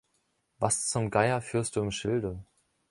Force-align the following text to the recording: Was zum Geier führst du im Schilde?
Was 0.57 0.87
zum 0.87 1.11
Geier 1.11 1.41
führst 1.41 1.75
du 1.75 1.81
im 1.83 1.91
Schilde? 1.91 2.43